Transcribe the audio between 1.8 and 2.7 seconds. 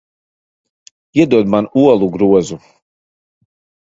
olu grozu.